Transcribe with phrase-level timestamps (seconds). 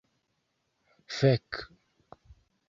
[1.17, 1.49] Fek.